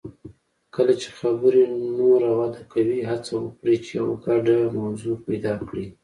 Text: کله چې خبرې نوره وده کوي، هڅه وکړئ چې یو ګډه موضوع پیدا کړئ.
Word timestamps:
کله 0.75 0.93
چې 1.01 1.09
خبرې 1.19 1.63
نوره 1.97 2.29
وده 2.39 2.61
کوي، 2.71 2.99
هڅه 3.09 3.31
وکړئ 3.43 3.77
چې 3.85 3.91
یو 3.99 4.09
ګډه 4.25 4.57
موضوع 4.79 5.15
پیدا 5.27 5.53
کړئ. 5.67 5.85